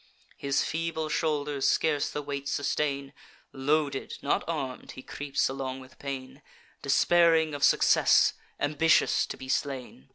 His 0.35 0.63
feeble 0.63 1.09
shoulders 1.09 1.67
scarce 1.67 2.09
the 2.09 2.23
weight 2.23 2.47
sustain; 2.49 3.13
Loaded, 3.53 4.17
not 4.23 4.43
arm'd, 4.49 4.93
he 4.93 5.03
creeps 5.03 5.47
along 5.47 5.79
with 5.79 5.99
pain, 5.99 6.41
Despairing 6.81 7.53
of 7.53 7.63
success, 7.63 8.33
ambitious 8.59 9.27
to 9.27 9.37
be 9.37 9.47
slain! 9.47 10.09